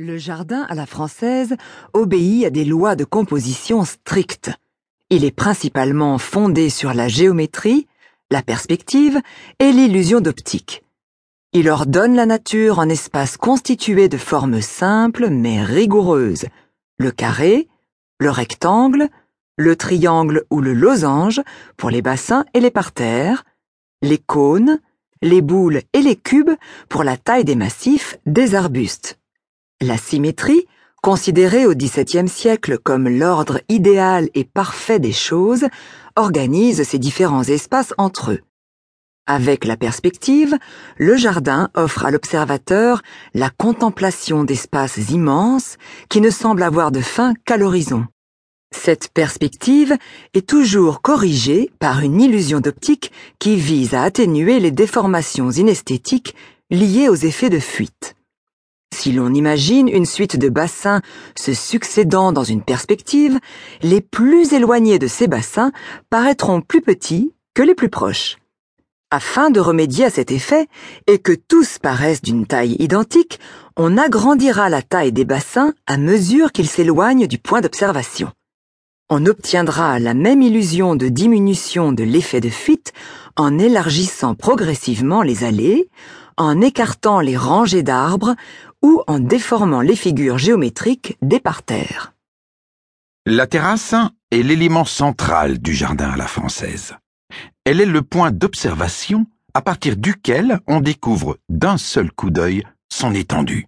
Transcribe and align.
Le 0.00 0.16
jardin 0.16 0.64
à 0.68 0.76
la 0.76 0.86
française 0.86 1.56
obéit 1.92 2.44
à 2.44 2.50
des 2.50 2.64
lois 2.64 2.94
de 2.94 3.02
composition 3.02 3.84
strictes. 3.84 4.52
Il 5.10 5.24
est 5.24 5.32
principalement 5.32 6.18
fondé 6.18 6.70
sur 6.70 6.94
la 6.94 7.08
géométrie, 7.08 7.88
la 8.30 8.42
perspective 8.42 9.20
et 9.58 9.72
l'illusion 9.72 10.20
d'optique. 10.20 10.84
Il 11.52 11.68
ordonne 11.68 12.14
la 12.14 12.26
nature 12.26 12.78
en 12.78 12.88
espaces 12.88 13.36
constitués 13.36 14.08
de 14.08 14.18
formes 14.18 14.60
simples 14.60 15.30
mais 15.30 15.64
rigoureuses, 15.64 16.46
le 16.98 17.10
carré, 17.10 17.66
le 18.20 18.30
rectangle, 18.30 19.08
le 19.56 19.74
triangle 19.74 20.44
ou 20.48 20.60
le 20.60 20.74
losange 20.74 21.42
pour 21.76 21.90
les 21.90 22.02
bassins 22.02 22.44
et 22.54 22.60
les 22.60 22.70
parterres, 22.70 23.44
les 24.02 24.18
cônes, 24.18 24.78
les 25.22 25.40
boules 25.40 25.82
et 25.92 26.02
les 26.02 26.14
cubes 26.14 26.54
pour 26.88 27.02
la 27.02 27.16
taille 27.16 27.44
des 27.44 27.56
massifs 27.56 28.16
des 28.26 28.54
arbustes. 28.54 29.18
La 29.80 29.96
symétrie, 29.96 30.66
considérée 31.04 31.64
au 31.64 31.72
XVIIe 31.72 32.28
siècle 32.28 32.78
comme 32.82 33.08
l'ordre 33.08 33.60
idéal 33.68 34.28
et 34.34 34.42
parfait 34.42 34.98
des 34.98 35.12
choses, 35.12 35.66
organise 36.16 36.82
ces 36.82 36.98
différents 36.98 37.44
espaces 37.44 37.94
entre 37.96 38.32
eux. 38.32 38.40
Avec 39.28 39.64
la 39.64 39.76
perspective, 39.76 40.58
le 40.96 41.16
jardin 41.16 41.70
offre 41.74 42.04
à 42.04 42.10
l'observateur 42.10 43.02
la 43.34 43.50
contemplation 43.50 44.42
d'espaces 44.42 45.10
immenses 45.10 45.76
qui 46.08 46.20
ne 46.20 46.30
semblent 46.30 46.64
avoir 46.64 46.90
de 46.90 47.00
fin 47.00 47.34
qu'à 47.44 47.56
l'horizon. 47.56 48.04
Cette 48.74 49.10
perspective 49.14 49.96
est 50.34 50.48
toujours 50.48 51.02
corrigée 51.02 51.70
par 51.78 52.00
une 52.00 52.20
illusion 52.20 52.58
d'optique 52.58 53.12
qui 53.38 53.54
vise 53.54 53.94
à 53.94 54.02
atténuer 54.02 54.58
les 54.58 54.72
déformations 54.72 55.52
inesthétiques 55.52 56.34
liées 56.68 57.08
aux 57.08 57.14
effets 57.14 57.48
de 57.48 57.60
fuite. 57.60 58.16
Si 58.94 59.12
l'on 59.12 59.32
imagine 59.32 59.88
une 59.88 60.06
suite 60.06 60.36
de 60.36 60.48
bassins 60.48 61.02
se 61.36 61.54
succédant 61.54 62.32
dans 62.32 62.44
une 62.44 62.62
perspective, 62.62 63.38
les 63.82 64.00
plus 64.00 64.52
éloignés 64.52 64.98
de 64.98 65.06
ces 65.06 65.28
bassins 65.28 65.72
paraîtront 66.10 66.60
plus 66.60 66.80
petits 66.80 67.32
que 67.54 67.62
les 67.62 67.74
plus 67.74 67.90
proches. 67.90 68.38
Afin 69.10 69.50
de 69.50 69.60
remédier 69.60 70.04
à 70.04 70.10
cet 70.10 70.30
effet 70.30 70.66
et 71.06 71.18
que 71.18 71.32
tous 71.32 71.78
paraissent 71.78 72.22
d'une 72.22 72.46
taille 72.46 72.76
identique, 72.78 73.40
on 73.76 73.96
agrandira 73.96 74.68
la 74.68 74.82
taille 74.82 75.12
des 75.12 75.24
bassins 75.24 75.72
à 75.86 75.96
mesure 75.96 76.52
qu'ils 76.52 76.68
s'éloignent 76.68 77.26
du 77.26 77.38
point 77.38 77.60
d'observation. 77.60 78.32
On 79.08 79.24
obtiendra 79.24 79.98
la 79.98 80.12
même 80.12 80.42
illusion 80.42 80.94
de 80.94 81.08
diminution 81.08 81.92
de 81.92 82.04
l'effet 82.04 82.42
de 82.42 82.50
fuite 82.50 82.87
en 83.38 83.58
élargissant 83.58 84.34
progressivement 84.34 85.22
les 85.22 85.44
allées, 85.44 85.88
en 86.36 86.60
écartant 86.60 87.20
les 87.20 87.36
rangées 87.36 87.82
d'arbres 87.84 88.34
ou 88.82 89.02
en 89.06 89.18
déformant 89.18 89.80
les 89.80 89.96
figures 89.96 90.38
géométriques 90.38 91.16
des 91.22 91.40
parterres. 91.40 92.14
La 93.26 93.46
terrasse 93.46 93.94
est 94.30 94.42
l'élément 94.42 94.84
central 94.84 95.58
du 95.58 95.72
jardin 95.72 96.10
à 96.10 96.16
la 96.16 96.26
française. 96.26 96.94
Elle 97.64 97.80
est 97.80 97.86
le 97.86 98.02
point 98.02 98.30
d'observation 98.30 99.26
à 99.54 99.62
partir 99.62 99.96
duquel 99.96 100.60
on 100.66 100.80
découvre 100.80 101.38
d'un 101.48 101.78
seul 101.78 102.10
coup 102.10 102.30
d'œil 102.30 102.64
son 102.90 103.14
étendue. 103.14 103.66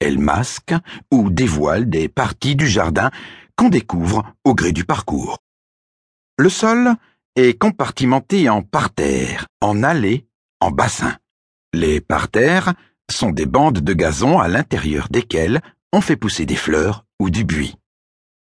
Elle 0.00 0.18
masque 0.18 0.74
ou 1.10 1.28
dévoile 1.28 1.90
des 1.90 2.08
parties 2.08 2.56
du 2.56 2.68
jardin 2.68 3.10
qu'on 3.56 3.68
découvre 3.68 4.24
au 4.44 4.54
gré 4.54 4.72
du 4.72 4.84
parcours. 4.84 5.38
Le 6.38 6.48
sol 6.48 6.94
est 7.38 7.56
compartimenté 7.56 8.48
en 8.48 8.62
parterres, 8.62 9.46
en 9.60 9.84
allées, 9.84 10.26
en 10.60 10.72
bassins. 10.72 11.16
Les 11.72 12.00
parterres 12.00 12.74
sont 13.10 13.30
des 13.30 13.46
bandes 13.46 13.78
de 13.78 13.92
gazon 13.92 14.40
à 14.40 14.48
l'intérieur 14.48 15.06
desquelles 15.08 15.60
on 15.92 16.00
fait 16.00 16.16
pousser 16.16 16.46
des 16.46 16.56
fleurs 16.56 17.04
ou 17.20 17.30
du 17.30 17.44
buis. 17.44 17.76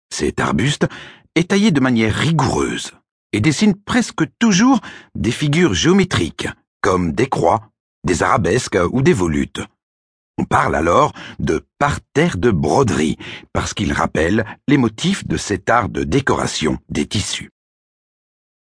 Cet 0.09 0.39
arbuste 0.39 0.87
est 1.35 1.49
taillé 1.49 1.71
de 1.71 1.81
manière 1.81 2.15
rigoureuse 2.15 2.93
et 3.33 3.41
dessine 3.41 3.75
presque 3.75 4.23
toujours 4.39 4.79
des 5.13 5.31
figures 5.31 5.73
géométriques, 5.73 6.47
comme 6.79 7.11
des 7.11 7.27
croix, 7.27 7.69
des 8.05 8.23
arabesques 8.23 8.77
ou 8.91 9.01
des 9.01 9.13
volutes. 9.13 9.61
On 10.37 10.45
parle 10.45 10.75
alors 10.75 11.11
de 11.39 11.65
parterre 11.79 12.37
de 12.37 12.49
broderie, 12.49 13.17
parce 13.51 13.73
qu'il 13.73 13.91
rappelle 13.91 14.45
les 14.69 14.77
motifs 14.77 15.27
de 15.27 15.35
cet 15.35 15.69
art 15.69 15.89
de 15.89 16.03
décoration 16.05 16.77
des 16.89 17.05
tissus. 17.05 17.51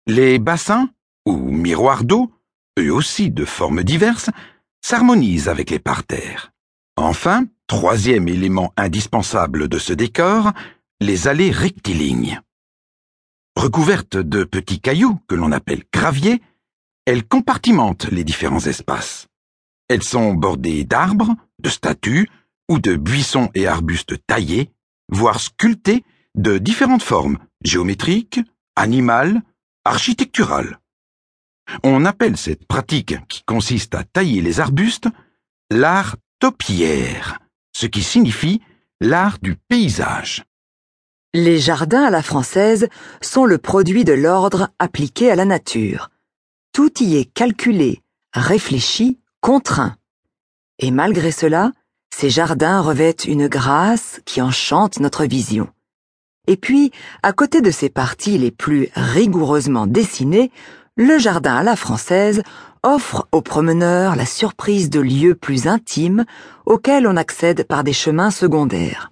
Les 0.05 0.37
bassins, 0.37 0.89
ou 1.25 1.37
miroirs 1.37 2.03
d'eau, 2.03 2.31
eux 2.77 2.91
aussi 2.91 3.31
de 3.31 3.45
formes 3.45 3.83
diverses, 3.83 4.29
s'harmonise 4.81 5.47
avec 5.47 5.69
les 5.69 5.79
parterres. 5.79 6.51
Enfin, 6.97 7.45
troisième 7.67 8.27
élément 8.27 8.73
indispensable 8.75 9.69
de 9.69 9.79
ce 9.79 9.93
décor, 9.93 10.51
les 10.99 11.29
allées 11.29 11.51
rectilignes. 11.51 12.41
Recouvertes 13.55 14.17
de 14.17 14.43
petits 14.43 14.81
cailloux 14.81 15.19
que 15.27 15.35
l'on 15.35 15.53
appelle 15.53 15.83
graviers, 15.93 16.41
elles 17.05 17.25
compartimentent 17.25 18.09
les 18.11 18.25
différents 18.25 18.65
espaces. 18.65 19.27
Elles 19.87 20.03
sont 20.03 20.33
bordées 20.33 20.83
d'arbres, 20.83 21.35
de 21.59 21.69
statues 21.69 22.29
ou 22.69 22.79
de 22.79 22.95
buissons 22.97 23.49
et 23.53 23.67
arbustes 23.67 24.15
taillés, 24.27 24.69
voire 25.09 25.39
sculptés 25.39 26.03
de 26.35 26.57
différentes 26.57 27.03
formes, 27.03 27.37
géométriques, 27.63 28.41
animales, 28.75 29.41
architecturales. 29.85 30.79
On 31.83 32.05
appelle 32.05 32.37
cette 32.37 32.65
pratique 32.65 33.15
qui 33.27 33.43
consiste 33.43 33.95
à 33.95 34.03
tailler 34.03 34.41
les 34.41 34.59
arbustes 34.59 35.07
l'art 35.69 36.15
topiaire, 36.39 37.39
ce 37.75 37.85
qui 37.85 38.03
signifie 38.03 38.61
l'art 39.01 39.39
du 39.41 39.55
paysage. 39.55 40.43
Les 41.33 41.59
jardins 41.59 42.03
à 42.03 42.09
la 42.11 42.21
française 42.21 42.87
sont 43.21 43.45
le 43.45 43.57
produit 43.57 44.03
de 44.03 44.13
l'ordre 44.13 44.69
appliqué 44.77 45.31
à 45.31 45.35
la 45.35 45.45
nature. 45.45 46.09
Tout 46.73 47.01
y 47.01 47.15
est 47.15 47.25
calculé, 47.25 48.03
réfléchi, 48.33 49.19
contraint. 49.41 49.95
Et 50.79 50.91
malgré 50.91 51.31
cela, 51.31 51.71
ces 52.15 52.29
jardins 52.29 52.81
revêtent 52.81 53.25
une 53.25 53.47
grâce 53.47 54.21
qui 54.25 54.41
enchante 54.41 54.99
notre 54.99 55.25
vision. 55.25 55.69
Et 56.47 56.57
puis, 56.57 56.91
à 57.21 57.31
côté 57.31 57.61
de 57.61 57.71
ces 57.71 57.89
parties 57.89 58.37
les 58.37 58.51
plus 58.51 58.89
rigoureusement 58.95 59.87
dessinées, 59.87 60.51
le 60.97 61.17
jardin 61.17 61.55
à 61.55 61.63
la 61.63 61.75
française 61.75 62.43
offre 62.83 63.27
aux 63.31 63.41
promeneurs 63.41 64.15
la 64.15 64.25
surprise 64.25 64.89
de 64.89 64.99
lieux 64.99 65.35
plus 65.35 65.67
intimes 65.67 66.25
auxquels 66.65 67.07
on 67.07 67.15
accède 67.15 67.65
par 67.65 67.83
des 67.83 67.93
chemins 67.93 68.29
secondaires. 68.29 69.11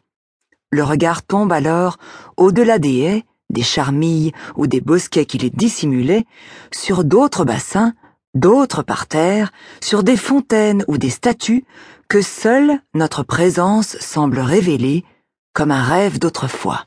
Le 0.71 0.83
regard 0.83 1.23
tombe 1.23 1.51
alors 1.53 1.97
au-delà 2.35 2.79
des 2.79 2.99
haies, 2.99 3.23
des 3.49 3.63
charmilles 3.63 4.33
ou 4.55 4.67
des 4.67 4.81
bosquets 4.81 5.25
qui 5.25 5.37
les 5.37 5.49
dissimulaient, 5.49 6.25
sur 6.71 7.03
d'autres 7.03 7.45
bassins, 7.45 7.93
d'autres 8.33 8.83
parterres, 8.83 9.51
sur 9.81 10.03
des 10.03 10.17
fontaines 10.17 10.83
ou 10.87 10.97
des 10.97 11.09
statues 11.09 11.65
que 12.09 12.21
seule 12.21 12.79
notre 12.93 13.23
présence 13.23 13.97
semble 13.99 14.39
révéler 14.39 15.05
comme 15.53 15.71
un 15.71 15.83
rêve 15.83 16.19
d'autrefois. 16.19 16.85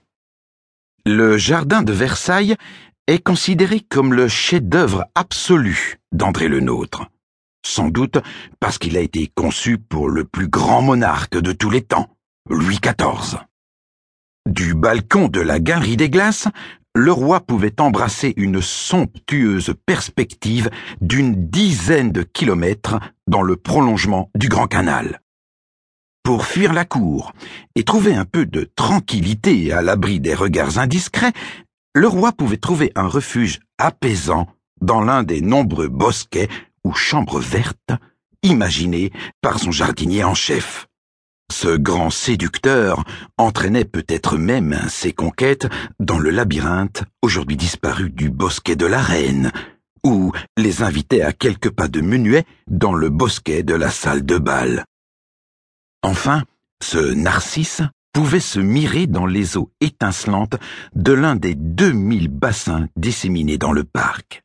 Le 1.07 1.37
jardin 1.37 1.83
de 1.83 1.93
Versailles 1.93 2.57
est 3.07 3.23
considéré 3.23 3.81
comme 3.81 4.15
le 4.15 4.27
chef-d'œuvre 4.27 5.05
absolu 5.15 5.99
d'André 6.13 6.49
le 6.49 6.61
Nôtre. 6.61 7.05
Sans 7.63 7.91
doute 7.91 8.17
parce 8.59 8.79
qu'il 8.79 8.97
a 8.97 9.01
été 9.01 9.31
conçu 9.35 9.77
pour 9.77 10.09
le 10.09 10.25
plus 10.25 10.49
grand 10.49 10.81
monarque 10.81 11.39
de 11.39 11.53
tous 11.53 11.69
les 11.69 11.83
temps, 11.83 12.09
Louis 12.49 12.79
XIV. 12.83 13.39
Du 14.49 14.75
balcon 14.75 15.29
de 15.29 15.41
la 15.41 15.61
Galerie 15.61 15.99
des 15.99 16.09
Glaces, 16.09 16.49
le 16.95 17.13
roi 17.13 17.41
pouvait 17.41 17.83
embrasser 17.83 18.33
une 18.39 18.63
somptueuse 18.63 19.75
perspective 19.85 20.71
d'une 21.03 21.51
dizaine 21.51 22.13
de 22.13 22.23
kilomètres 22.23 22.99
dans 23.27 23.43
le 23.43 23.57
prolongement 23.57 24.31
du 24.35 24.49
Grand 24.49 24.69
Canal. 24.69 25.21
Pour 26.25 26.47
fuir 26.47 26.73
la 26.73 26.87
cour 26.87 27.35
et 27.75 27.85
trouver 27.85 28.15
un 28.15 28.25
peu 28.25 28.47
de 28.47 28.67
tranquillité 28.77 29.73
à 29.73 29.83
l'abri 29.83 30.21
des 30.21 30.35
regards 30.35 30.79
indiscrets, 30.79 31.35
le 31.95 32.09
roi 32.09 32.33
pouvait 32.33 32.57
trouver 32.57 32.93
un 32.95 33.07
refuge 33.07 33.61
apaisant 33.77 34.49
dans 34.81 35.03
l'un 35.03 35.23
des 35.23 35.43
nombreux 35.43 35.89
bosquets 35.89 36.49
ou 36.83 36.95
chambres 36.95 37.41
vertes 37.41 37.93
imaginés 38.43 39.13
par 39.43 39.59
son 39.59 39.71
jardinier 39.71 40.25
en 40.25 40.35
chef. 40.35 40.87
Ce 41.53 41.77
grand 41.77 42.09
séducteur 42.09 43.05
entraînait 43.37 43.85
peut-être 43.85 44.39
même 44.39 44.81
ses 44.89 45.13
conquêtes 45.13 45.69
dans 46.01 46.19
le 46.19 46.31
labyrinthe 46.31 47.05
aujourd'hui 47.21 47.59
disparu 47.59 48.09
du 48.09 48.31
bosquet 48.31 48.77
de 48.77 48.87
la 48.87 49.03
reine, 49.03 49.53
ou 50.07 50.33
les 50.57 50.83
invitait 50.83 51.21
à 51.21 51.35
quelques 51.35 51.71
pas 51.71 51.89
de 51.89 52.01
menuet 52.01 52.47
dans 52.67 52.95
le 52.95 53.11
bosquet 53.11 53.63
de 53.63 53.75
la 53.75 53.91
salle 53.91 54.25
de 54.25 54.39
bal. 54.39 54.87
Enfin, 56.05 56.45
ce 56.83 56.99
Narcisse 56.99 57.81
pouvait 58.13 58.39
se 58.39 58.61
mirer 58.61 59.07
dans 59.07 59.25
les 59.25 59.57
eaux 59.57 59.71
étincelantes 59.81 60.57
de 60.95 61.13
l'un 61.15 61.35
des 61.35 61.55
deux 61.55 61.93
mille 61.93 62.29
bassins 62.29 62.89
disséminés 62.95 63.57
dans 63.57 63.73
le 63.73 63.85
parc. 63.85 64.43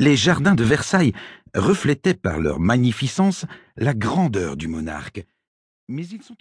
Les 0.00 0.16
jardins 0.16 0.56
de 0.56 0.64
Versailles 0.64 1.12
reflétaient 1.54 2.14
par 2.14 2.40
leur 2.40 2.58
magnificence 2.58 3.46
la 3.76 3.94
grandeur 3.94 4.56
du 4.56 4.66
monarque, 4.66 5.24
mais 5.88 6.04
ils 6.04 6.20
sont 6.20 6.32
aussi 6.32 6.38